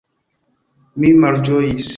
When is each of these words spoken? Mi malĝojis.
Mi 1.05 1.13
malĝojis. 1.27 1.89